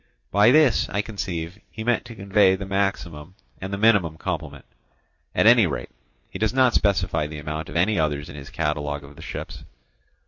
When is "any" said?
5.45-5.67, 7.75-7.99